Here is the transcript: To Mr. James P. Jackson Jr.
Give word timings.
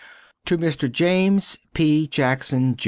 To 0.45 0.57
Mr. 0.57 0.91
James 0.91 1.59
P. 1.75 2.07
Jackson 2.07 2.75
Jr. 2.75 2.79